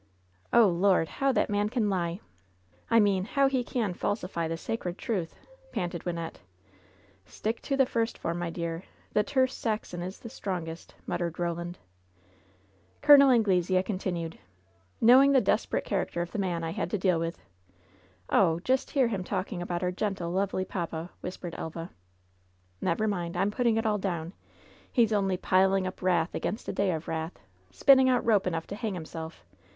"Oh, 0.51 0.67
Lord! 0.67 1.07
how 1.07 1.31
that 1.33 1.47
man 1.51 1.69
can 1.69 1.87
lie! 1.87 2.21
I 2.89 2.99
mean, 2.99 3.23
how 3.23 3.45
he 3.45 3.63
can 3.63 3.93
falsify 3.93 4.47
the 4.47 4.57
sacred 4.57 4.97
truth!" 4.97 5.35
panted 5.73 6.05
Wynnette. 6.05 6.37
"Stick 7.27 7.61
to 7.61 7.77
the 7.77 7.85
first 7.85 8.17
form, 8.17 8.39
my 8.39 8.49
dear! 8.49 8.81
The 9.13 9.21
terse 9.21 9.53
Saxon 9.53 10.01
is 10.01 10.19
the 10.19 10.29
strongest," 10.31 10.95
muttered 11.05 11.37
Roland. 11.37 11.77
Col. 13.03 13.29
Anglesea 13.29 13.83
continued: 13.83 14.39
"Knowing 14.99 15.33
the 15.33 15.39
desperate 15.39 15.85
character 15.85 16.23
of 16.23 16.31
the 16.31 16.39
man 16.39 16.63
I 16.63 16.71
had 16.71 16.89
to 16.89 16.97
deal 16.97 17.19
with 17.19 17.37
^^ 17.37 17.41
"Oh 18.27 18.55
I 18.57 18.59
just 18.63 18.89
hear 18.89 19.07
him 19.07 19.23
talking 19.23 19.61
about 19.61 19.83
our 19.83 19.91
gentle^ 19.91 20.33
lovely 20.33 20.65
papa 20.65 21.11
1" 21.19 21.19
whispered 21.21 21.53
Elva. 21.59 21.91
112 22.79 22.81
LOVE'S 22.81 22.81
BITTEREST 22.81 22.81
CUP 22.81 22.85
"Never 22.87 23.07
mind! 23.07 23.37
I'm 23.37 23.51
putting 23.51 23.77
it 23.77 23.85
all 23.85 23.99
down! 23.99 24.33
He's 24.91 25.13
only 25.13 25.37
piling 25.37 25.85
up 25.85 25.97
^wrath 25.97 26.33
against 26.33 26.67
a 26.67 26.73
day 26.73 26.91
of 26.91 27.07
wrath/ 27.07 27.37
Spinning 27.69 28.09
out 28.09 28.25
rope 28.25 28.47
enough 28.47 28.65
to 28.65 28.75
hang 28.75 28.95
himself. 28.95 29.45